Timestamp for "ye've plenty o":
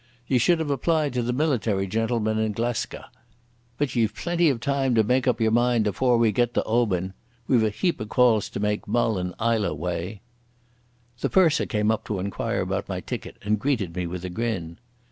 3.95-4.57